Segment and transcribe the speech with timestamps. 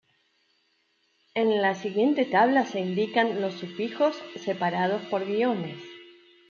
[1.35, 5.77] En la siguiente tabla se indican los sufijos separados por guiones.